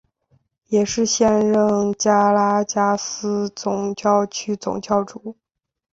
[0.69, 5.35] 也是现任加拉加斯总教区总主教。